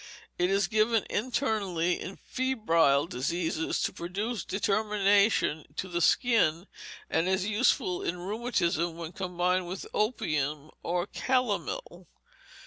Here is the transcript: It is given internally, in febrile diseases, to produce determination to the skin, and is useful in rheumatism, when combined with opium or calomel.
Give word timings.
It 0.39 0.49
is 0.49 0.67
given 0.67 1.05
internally, 1.11 2.01
in 2.01 2.15
febrile 2.15 3.05
diseases, 3.05 3.79
to 3.83 3.93
produce 3.93 4.43
determination 4.43 5.63
to 5.75 5.87
the 5.87 6.01
skin, 6.01 6.65
and 7.07 7.27
is 7.27 7.45
useful 7.45 8.01
in 8.01 8.17
rheumatism, 8.17 8.97
when 8.97 9.11
combined 9.11 9.67
with 9.67 9.85
opium 9.93 10.71
or 10.81 11.05
calomel. 11.05 12.07